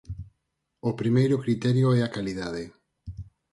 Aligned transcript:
O 0.89 0.91
primeiro 1.01 1.41
criterio 1.43 1.87
é 1.97 1.99
a 2.03 2.13
calidade. 2.15 2.63